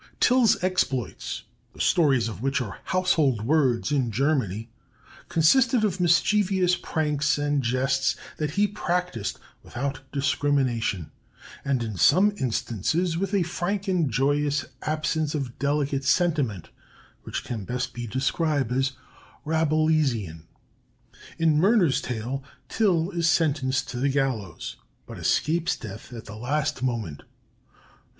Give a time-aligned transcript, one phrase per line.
[0.19, 1.43] Till's exploits,
[1.75, 4.67] the stories of which are household words in Germany,
[5.29, 11.11] consisted of mischievous pranks and jests that he practised without discrimination
[11.63, 16.71] and, in some instances, with a frank and joyous absence of delicate sentiment
[17.21, 18.93] which can best be described as
[19.45, 20.47] Rabelaisean.
[21.37, 26.81] In Murner's tale, Till is sentenced to the gallows, but escapes death at the last
[26.81, 27.21] moment.